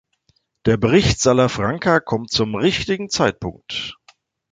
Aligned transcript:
Der 0.65 0.77
Bericht 0.77 1.19
Salafranca 1.19 1.99
kommt 1.99 2.31
zum 2.31 2.55
richtigen 2.55 3.11
Zeitpunkt. 3.11 3.97